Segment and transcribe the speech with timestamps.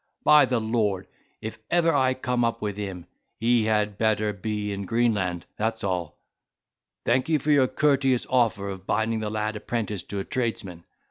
[0.23, 1.05] By the Lord,
[1.41, 3.05] if ever I come up with him,
[3.39, 6.17] he had better be in Greenland, that's all.
[7.05, 10.85] Thank you for your courteous offer of binding the lad apprentice to a tradesman.